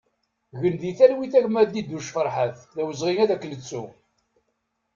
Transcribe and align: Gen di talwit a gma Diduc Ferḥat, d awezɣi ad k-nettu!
Gen 0.61 0.75
di 0.81 0.91
talwit 0.97 1.33
a 1.39 1.41
gma 1.45 1.63
Diduc 1.71 2.05
Ferḥat, 2.15 2.57
d 2.75 2.77
awezɣi 2.81 3.13
ad 3.23 3.31
k-nettu! 3.41 3.83